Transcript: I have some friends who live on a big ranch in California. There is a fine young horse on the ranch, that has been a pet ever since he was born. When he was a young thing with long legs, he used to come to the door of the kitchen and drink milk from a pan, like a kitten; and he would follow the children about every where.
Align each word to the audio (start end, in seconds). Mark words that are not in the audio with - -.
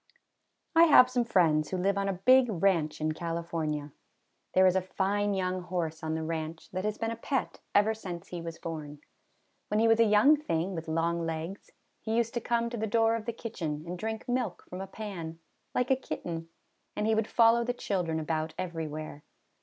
I 0.75 0.85
have 0.85 1.11
some 1.11 1.23
friends 1.25 1.69
who 1.69 1.77
live 1.77 1.95
on 1.95 2.09
a 2.09 2.13
big 2.13 2.47
ranch 2.49 2.99
in 3.01 3.11
California. 3.11 3.91
There 4.55 4.65
is 4.65 4.75
a 4.75 4.81
fine 4.81 5.35
young 5.35 5.61
horse 5.61 6.01
on 6.01 6.15
the 6.15 6.23
ranch, 6.23 6.71
that 6.71 6.85
has 6.85 6.97
been 6.97 7.11
a 7.11 7.15
pet 7.15 7.59
ever 7.75 7.93
since 7.93 8.29
he 8.29 8.41
was 8.41 8.57
born. 8.57 9.01
When 9.67 9.79
he 9.79 9.87
was 9.87 9.99
a 9.99 10.03
young 10.03 10.37
thing 10.37 10.73
with 10.73 10.87
long 10.87 11.23
legs, 11.27 11.69
he 11.99 12.15
used 12.17 12.33
to 12.33 12.41
come 12.41 12.67
to 12.71 12.77
the 12.77 12.87
door 12.87 13.15
of 13.15 13.25
the 13.27 13.31
kitchen 13.31 13.83
and 13.85 13.95
drink 13.95 14.27
milk 14.27 14.65
from 14.67 14.81
a 14.81 14.87
pan, 14.87 15.37
like 15.75 15.91
a 15.91 15.95
kitten; 15.95 16.49
and 16.95 17.05
he 17.05 17.13
would 17.13 17.27
follow 17.27 17.63
the 17.63 17.71
children 17.71 18.19
about 18.19 18.55
every 18.57 18.87
where. 18.87 19.23